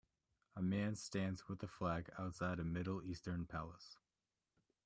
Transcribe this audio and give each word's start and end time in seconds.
A 0.55 0.63
man 0.63 0.95
stands 0.95 1.47
with 1.47 1.61
a 1.61 1.67
flag 1.67 2.09
outside 2.17 2.57
a 2.57 2.63
middle 2.63 3.03
eastern 3.03 3.45
palace. 3.45 3.97